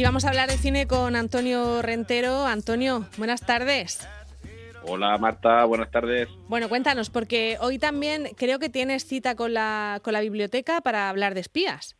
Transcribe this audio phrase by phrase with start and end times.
[0.00, 2.46] Y vamos a hablar de cine con Antonio Rentero.
[2.46, 4.08] Antonio, buenas tardes.
[4.82, 6.26] Hola Marta, buenas tardes.
[6.48, 11.10] Bueno, cuéntanos, porque hoy también creo que tienes cita con la, con la biblioteca para
[11.10, 11.98] hablar de espías.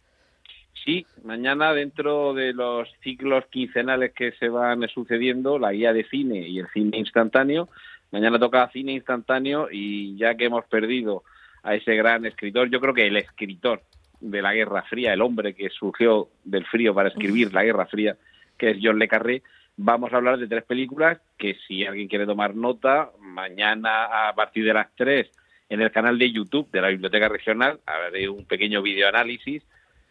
[0.82, 6.48] Sí, mañana dentro de los ciclos quincenales que se van sucediendo, la guía de cine
[6.48, 7.68] y el cine instantáneo,
[8.12, 11.22] mañana toca cine instantáneo y ya que hemos perdido
[11.62, 13.82] a ese gran escritor, yo creo que el escritor
[14.20, 18.16] de la Guerra Fría, el hombre que surgió del frío para escribir la Guerra Fría,
[18.58, 19.42] que es John Le Carré,
[19.76, 24.64] vamos a hablar de tres películas que si alguien quiere tomar nota, mañana a partir
[24.64, 25.30] de las tres
[25.68, 29.62] en el canal de YouTube de la Biblioteca Regional haré un pequeño videoanálisis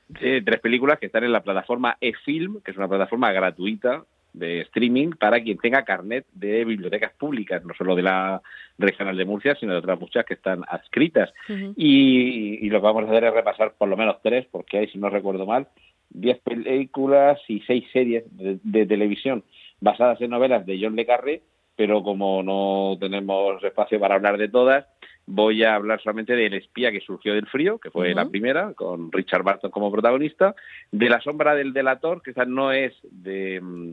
[0.07, 4.03] de tres películas que están en la plataforma eFilm, que es una plataforma gratuita
[4.39, 8.41] de streaming para quien tenga carnet de bibliotecas públicas, no solo de la
[8.77, 11.31] regional de Murcia, sino de otras muchas que están adscritas.
[11.75, 14.97] y, lo que vamos a hacer es repasar por lo menos tres, porque hay, si
[14.97, 15.67] no recuerdo mal,
[16.09, 19.43] diez películas y seis series de, televisión
[19.79, 21.41] basadas en novelas de John Le Carré,
[21.75, 24.85] pero como no tenemos espacio para hablar de todas,
[25.25, 29.11] voy a hablar solamente del espía que surgió del frío, que fue la primera, con
[29.11, 30.55] Richard Barton como protagonista,
[30.91, 33.91] de La sombra del delator, que esa no es de, mm,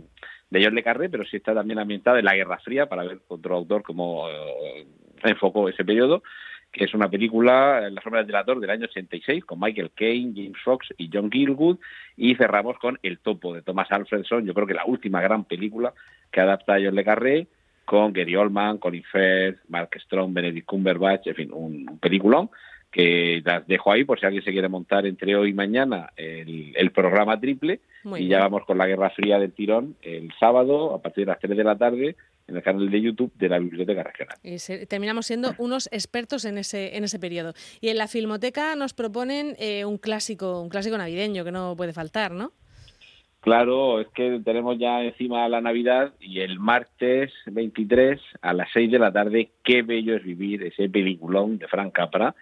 [0.50, 3.20] de John Le Carré, pero sí está también ambientada en la Guerra Fría, para ver
[3.28, 4.86] otro autor cómo eh,
[5.24, 6.22] enfocó ese periodo,
[6.72, 10.58] que es una película, La sombra del delator, del año 86, con Michael Caine, James
[10.62, 11.78] Fox y John Gielgud,
[12.16, 15.94] y cerramos con El topo, de Thomas Alfredson, yo creo que la última gran película
[16.30, 17.46] que adapta a John Le Carré,
[17.86, 22.50] con Gary Oldman, Colin Firth, Mark Strong, Benedict Cumberbatch, en fin, un, peliculón
[22.96, 26.90] que las dejo ahí por si alguien se quiere montar entre hoy y mañana el,
[26.94, 27.80] programa triple
[28.16, 31.38] y ya vamos con la Guerra Fría del tirón el sábado a partir de las
[31.38, 32.16] 3 de la tarde
[32.48, 34.38] en el canal de YouTube de la Biblioteca Regional.
[34.42, 37.52] Y terminamos siendo unos expertos en ese en ese periodo.
[37.82, 41.92] Y en la Filmoteca nos proponen eh, un clásico, un clásico navideño que no puede
[41.92, 42.52] faltar, ¿no?
[43.40, 48.90] Claro, es que tenemos ya encima la Navidad y el martes 23 a las 6
[48.90, 52.34] de la tarde, qué bello es vivir ese peliculón de Frank Capra,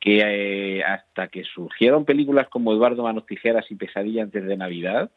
[0.00, 5.10] que eh, hasta que surgieron películas como Eduardo Manos Tijeras y Pesadilla antes de Navidad,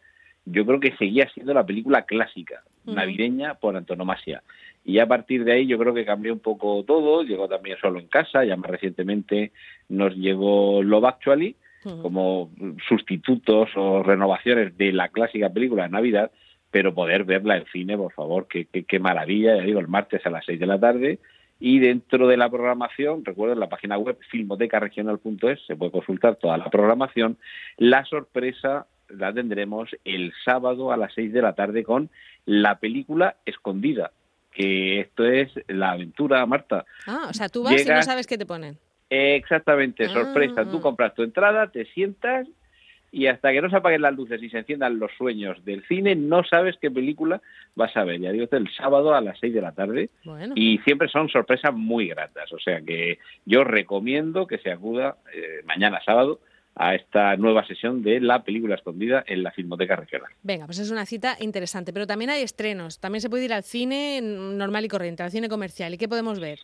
[0.45, 4.41] yo creo que seguía siendo la película clásica, navideña por antonomasia.
[4.84, 8.00] Y a partir de ahí yo creo que cambió un poco todo, llegó también solo
[8.00, 9.51] en casa, ya más recientemente
[9.89, 11.56] nos llegó Love Actually,
[12.01, 12.51] como
[12.88, 16.31] sustitutos o renovaciones de la clásica película de Navidad,
[16.72, 20.29] pero poder verla en cine, por favor, qué, qué, maravilla, ya digo, el martes a
[20.29, 21.19] las 6 de la tarde.
[21.59, 26.69] Y dentro de la programación, recuerden la página web filmotecaregional.es, se puede consultar toda la
[26.69, 27.37] programación.
[27.77, 32.09] La sorpresa la tendremos el sábado a las 6 de la tarde con
[32.45, 34.11] la película Escondida,
[34.53, 36.85] que esto es la aventura, Marta.
[37.05, 38.77] Ah, o sea, tú vas y no sabes qué te ponen.
[39.09, 40.63] Exactamente, sorpresa.
[40.65, 40.81] Tú ah.
[40.81, 42.47] compras tu entrada, te sientas
[43.11, 46.15] y hasta que no se apaguen las luces y se enciendan los sueños del cine,
[46.15, 47.41] no sabes qué película
[47.75, 48.19] vas a ver.
[48.19, 50.09] Ya digo, el sábado a las 6 de la tarde.
[50.55, 52.51] Y siempre son sorpresas muy gratas.
[52.53, 56.39] O sea que yo recomiendo que se acuda eh, mañana sábado
[56.75, 60.31] a esta nueva sesión de la película escondida en la Filmoteca Regional.
[60.43, 61.91] Venga, pues es una cita interesante.
[61.91, 62.99] Pero también hay estrenos.
[62.99, 65.93] También se puede ir al cine normal y corriente, al cine comercial.
[65.93, 66.59] ¿Y qué podemos ver?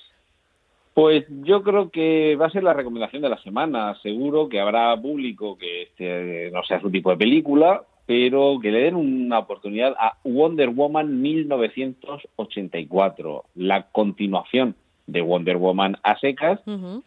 [0.95, 3.99] Pues yo creo que va a ser la recomendación de la semana.
[4.01, 8.83] Seguro que habrá público que este, no sea su tipo de película, pero que le
[8.83, 16.61] den una oportunidad a Wonder Woman 1984, la continuación de Wonder Woman a secas,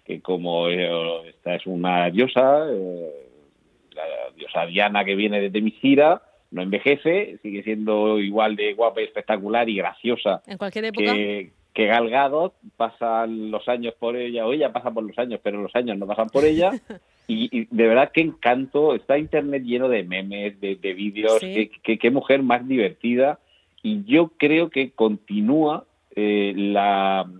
[0.04, 3.10] que como eh, esta es una diosa, eh,
[3.94, 4.02] la
[4.36, 6.20] diosa Diana que viene de Temisira,
[6.50, 10.42] no envejece, sigue siendo igual de guapa y espectacular y graciosa.
[10.46, 11.56] En cualquier época que
[11.86, 15.74] Gal Gadot pasan los años por ella, o ella pasa por los años, pero los
[15.74, 16.70] años no pasan por ella.
[17.30, 22.66] Y, de verdad qué encanto, está internet lleno de memes, de, vídeos, qué, mujer más
[22.66, 23.38] divertida.
[23.82, 25.84] Y yo creo que continúa
[26.16, 27.30] eh, la,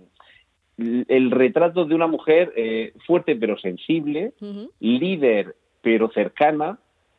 [0.77, 4.33] el retrato de una mujer eh, fuerte pero sensible,
[4.79, 6.77] líder pero cercana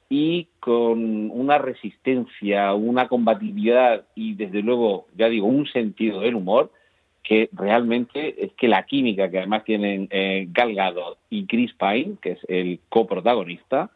[0.08, 6.70] y con una resistencia, una combatividad y desde luego, ya digo, un sentido del humor
[7.22, 12.16] que realmente es que la química que además tienen eh, Gal Gadot y Chris Pine,
[12.20, 13.90] que es el coprotagonista,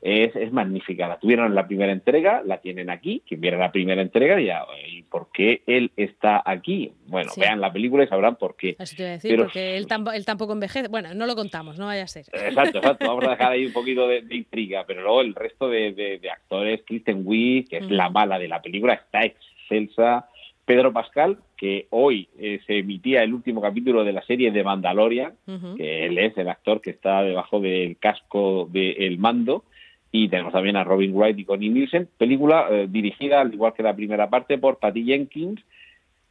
[0.00, 1.08] es, es magnífica.
[1.08, 3.22] La tuvieron en la primera entrega, la tienen aquí.
[3.26, 6.92] Quien viera la primera entrega ya, ¿y por qué él está aquí?
[7.06, 8.76] Bueno, vean la película y sabrán por qué.
[8.78, 10.88] Así te voy a decir, porque él, tampoco envejece.
[10.88, 12.24] Bueno, no lo contamos, no vaya a ser.
[12.32, 13.06] Exacto, exacto.
[13.06, 17.22] Vamos a dejar ahí un poquito de, intriga, pero luego el resto de, actores, Kristen
[17.24, 20.28] Wiig, que es la mala de la película, está excelsa.
[20.70, 25.32] Pedro Pascal, que hoy eh, se emitía el último capítulo de la serie de Mandalorian,
[25.76, 29.64] que él es el actor que está debajo del casco del mando,
[30.12, 33.82] y tenemos también a Robin Wright y Connie Nielsen, película eh, dirigida, al igual que
[33.82, 35.60] la primera parte, por Patty Jenkins,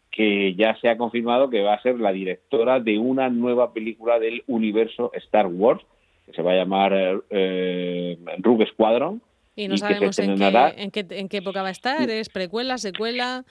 [0.10, 4.20] que ya se ha confirmado que va a ser la directora de una nueva película
[4.20, 5.84] del universo Star Wars,
[6.26, 6.94] que se va a llamar
[7.30, 9.22] eh, Rogue Squadron.
[9.58, 12.78] Y no sabemos en, qué, en, qué, en, qué, época va a estar, ¿es precuela,
[12.78, 13.44] secuela,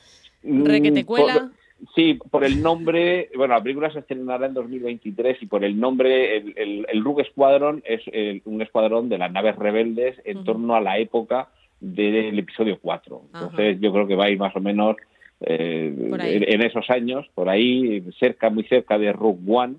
[0.42, 0.64] mm?
[1.94, 6.36] Sí, por el nombre, bueno, la película se estrenará en 2023 y por el nombre,
[6.36, 8.02] el, el, el Rogue Squadron es
[8.44, 11.48] un escuadrón de las naves rebeldes en torno a la época
[11.80, 13.22] del episodio 4.
[13.34, 14.96] Entonces yo creo que va a ir más o menos
[15.40, 15.94] eh,
[16.48, 19.76] en, esos años, por ahí, cerca, muy cerca de Rogue One.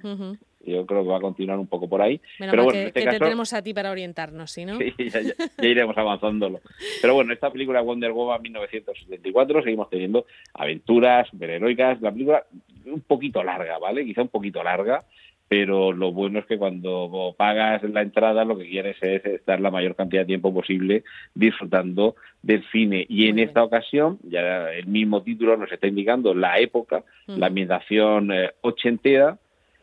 [0.70, 2.22] Yo creo que va a continuar un poco por ahí.
[2.38, 4.78] Pero bueno, que, este te tenemos a ti para orientarnos, ¿sí, no?
[4.78, 6.62] Sí, ya, ya, iremos avanzándolo.
[7.02, 12.02] Pero bueno, esta película Wonder Woman 1974, seguimos teniendo aventuras superheroicas.
[12.02, 12.44] La película
[12.86, 14.06] un poquito larga, ¿vale?
[14.06, 15.04] Quizá un poquito larga,
[15.50, 19.72] pero lo bueno es que cuando pagas la entrada lo que quieres es estar la
[19.72, 23.06] mayor cantidad de tiempo posible disfrutando del cine.
[23.10, 28.32] Y en esta ocasión, ya el mismo título nos está indicando la época, la ambientación
[28.32, 29.40] eh, ochentera,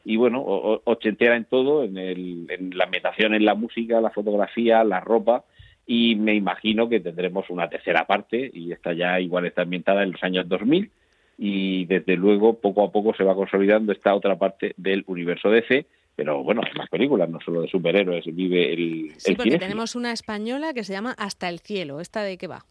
[0.09, 0.45] y bueno,
[0.85, 5.43] ochentera en todo, en, el, en la ambientación, en la música, la fotografía, la ropa,
[5.85, 10.13] y me imagino que tendremos una tercera parte, y esta ya igual está ambientada en
[10.13, 10.93] los años 2000,
[11.39, 15.87] y desde luego poco a poco se va consolidando esta otra parte del universo DC,
[16.15, 19.11] pero bueno, hay más películas, no solo de superhéroes, vive el...
[19.17, 22.65] Sí, porque tenemos una española que se llama Hasta el cielo, ¿esta de qué va?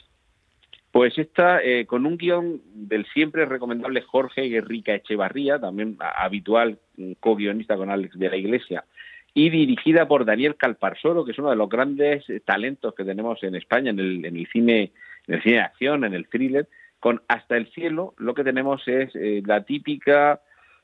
[0.95, 6.79] Pues está eh, con un guion del siempre recomendable Jorge Guerrica Echevarría, también habitual
[7.19, 8.85] co-guionista con Alex de la Iglesia,
[9.33, 13.55] y dirigida por Daniel Calparsoro, que es uno de los grandes talentos que tenemos en
[13.55, 14.93] España en el, en el cine,
[15.27, 16.69] en el cine de acción, en el thriller.
[17.01, 20.39] Con Hasta el cielo, lo que tenemos es eh, la típica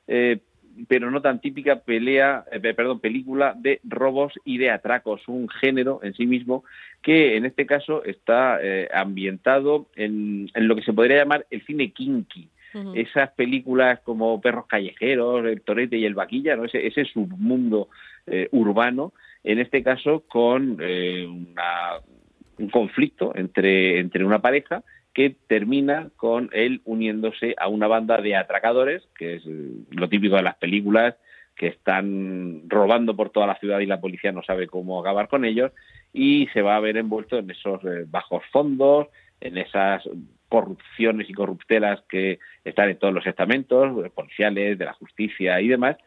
[0.09, 0.39] eh,
[0.87, 5.99] pero no tan típica pelea, eh, perdón, película de robos y de atracos, un género
[6.03, 6.63] en sí mismo
[7.01, 11.91] que en este caso está eh, ambientado en, lo que se podría llamar el cine
[11.91, 12.49] kinky.
[12.95, 16.63] Esas películas como Perros Callejeros, El Torete y el Vaquilla, ¿no?
[16.63, 17.89] ese, ese submundo
[18.27, 19.11] eh, urbano,
[19.43, 27.55] en este caso con un conflicto entre, entre una pareja que termina con él uniéndose
[27.57, 31.15] a una banda de atracadores, que es eh, lo típico de las películas,
[31.55, 35.45] que están robando por toda la ciudad y la policía no sabe cómo acabar con
[35.45, 35.71] ellos,
[36.13, 39.07] y se va a ver envuelto en esos eh, bajos fondos,
[39.41, 40.03] en esas
[40.47, 45.97] corrupciones y corruptelas que están en todos los estamentos, policiales, de la justicia y demás,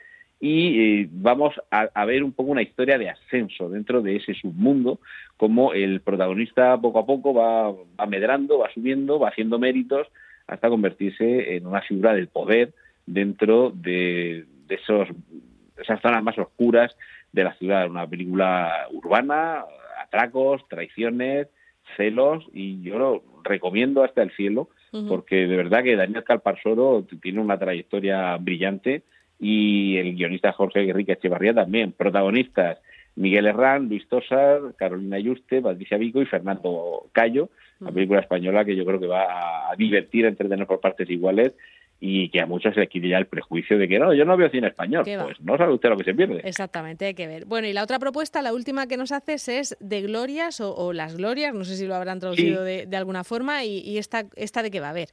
[0.46, 5.00] y eh, vamos a, ver un poco una historia de ascenso dentro de ese submundo,
[5.38, 10.06] como el protagonista poco a poco va, va medrando, va subiendo, va haciendo méritos
[10.46, 12.75] hasta convertirse en una figura del poder
[13.06, 15.08] dentro de, esos,
[15.79, 16.94] esas zonas más oscuras
[17.32, 17.88] de la ciudad.
[17.88, 19.64] Una película urbana,
[19.99, 21.49] atracos, traiciones,
[21.96, 24.69] celos, y yo lo recomiendo hasta el cielo,
[25.08, 29.05] porque de verdad que Daniel Calparsoro tiene una trayectoria brillante
[29.46, 31.93] y el guionista Jorge Enrique Echevarría también.
[31.93, 32.79] Protagonistas
[33.14, 38.75] Miguel Herrán, Luis Tosar, Carolina Yuste, Patricia Vico y Fernando Cayo, la película española que
[38.75, 41.52] yo creo que va a divertir, a entretener por partes iguales
[42.00, 44.35] y que a muchos se les quita ya el prejuicio de que no, yo no
[44.38, 45.05] veo cine español.
[45.05, 46.41] Pues no sabe usted lo que se pierde.
[46.43, 47.44] Exactamente, hay que ver.
[47.44, 51.19] Bueno, y la otra propuesta, la última que nos haces es de Glorias o, Las
[51.19, 54.70] Glorias, no sé si lo habrán traducido de, alguna forma, y, y esta, esta de
[54.70, 55.10] qué va a ver.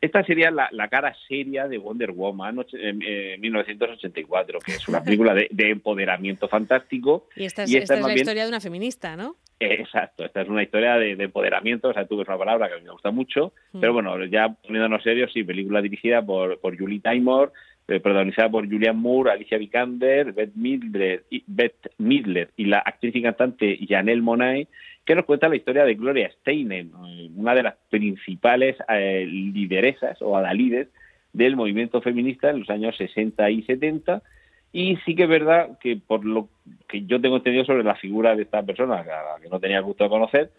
[0.00, 5.48] Esta sería la, cara seria de Wonder Woman en 1984, que es una película de,
[5.50, 7.26] empoderamiento fantástico.
[7.34, 9.36] Y esta es, la historia de una feminista, ¿no?
[9.60, 12.78] Exacto, esta es una historia de, empoderamiento, o sea, tú ves una palabra que a
[12.78, 13.80] mí me gusta mucho, mm.
[13.80, 17.52] pero bueno, ya poniéndonos serios, sí, película dirigida por, por Julie Taymor,
[17.88, 23.16] eh, protagonizada por Julian Moore, Alicia Vikander, Beth Midler, y, Beth Midler y la actriz
[23.16, 24.68] y cantante Janelle Monáe,
[25.08, 26.90] que nos cuenta la historia de Gloria Steinem,
[27.34, 30.88] una de las principales eh, lideresas o adalides
[31.32, 34.22] del movimiento feminista en los años 60 y 70.
[34.70, 36.50] Y sí que es verdad que por lo
[36.88, 39.02] que yo tengo entendido sobre la figura de esta persona,
[39.40, 40.50] que no tenía gusto de conocer,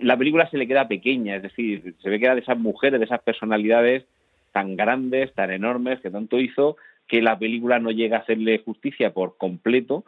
[0.00, 3.00] la película se le queda pequeña, es decir, se ve que era de esas mujeres,
[3.00, 4.04] de esas personalidades
[4.52, 6.76] tan grandes, tan enormes, que tanto hizo,
[7.08, 10.04] que la película no llega a hacerle justicia por completo,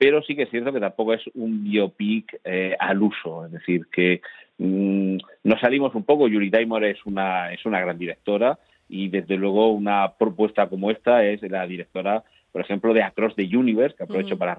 [0.00, 3.86] pero sí que es cierto que tampoco es un biopic eh, al uso, es decir,
[3.92, 4.22] que
[4.56, 9.36] mm, nos salimos un poco, Yuri Taymor es una, es una gran directora y desde
[9.36, 14.04] luego una propuesta como esta es la directora, por ejemplo, de Across the Universe, que
[14.04, 14.56] aprovecho para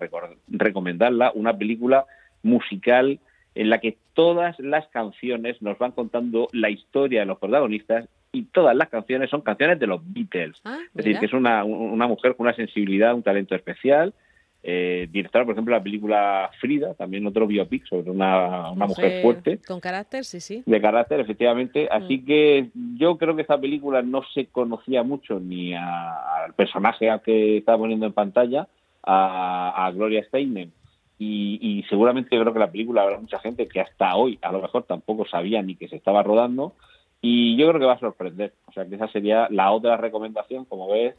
[0.48, 2.06] recomendarla, una película
[2.44, 3.20] musical
[3.56, 8.44] en la que todas las canciones nos van contando la historia de los protagonistas y
[8.44, 10.62] todas las canciones son canciones de los Beatles.
[10.66, 14.14] Ah, es decir, que es una, una mujer con una sensibilidad, un talento especial
[14.64, 19.60] eh, directora, por ejemplo, la película Frida, también otro biopic sobre una, una mujer, fuerte.
[19.66, 20.62] Con carácter, sí, sí.
[20.66, 21.88] De carácter, efectivamente.
[21.90, 22.26] Así mm.
[22.26, 27.58] que yo creo que esta película no se conocía mucho ni al personaje al que
[27.58, 28.68] estaba poniendo en pantalla,
[29.04, 30.70] a, a Gloria Steinem.
[31.18, 34.60] Y, y, seguramente creo que la película habrá mucha gente que hasta hoy a lo
[34.60, 36.74] mejor tampoco sabía ni que se estaba rodando
[37.22, 38.54] y yo creo que va a sorprender.
[38.66, 41.16] O sea que esa sería la otra recomendación, como ves,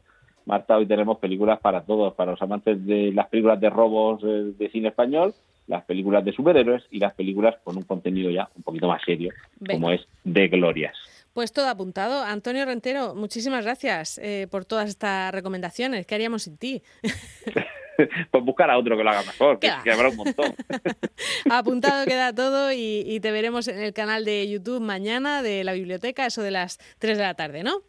[0.52, 4.52] Marta, hoy tenemos películas para todos, para los amantes de las películas de robos eh,
[4.58, 5.32] de cine español,
[5.66, 9.32] las películas de superhéroes y las películas con un contenido ya un poquito más serio,
[9.66, 10.94] como es de glorias.
[11.32, 12.22] Pues todo apuntado.
[12.22, 16.04] Antonio Rentero, muchísimas gracias eh, por todas estas recomendaciones.
[16.04, 16.82] ¿Qué haríamos sin ti?
[18.30, 20.54] pues buscar a otro que lo haga mejor, que, habrá un montón.
[21.50, 25.72] Apuntado queda todo y, y, te veremos en el canal de YouTube mañana de la
[25.72, 27.82] biblioteca, eso de las 3 de la tarde, ¿no?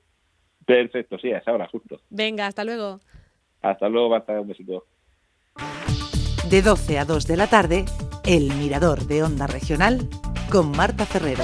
[0.66, 2.00] Perfecto, sí, a esa hora justo.
[2.10, 3.00] Venga, hasta luego.
[3.62, 4.86] Hasta luego, Marta, un besito.
[6.50, 7.86] De 12 a 2 de la tarde,
[8.26, 10.10] El Mirador de Onda Regional
[10.52, 11.44] con Marta Ferrero.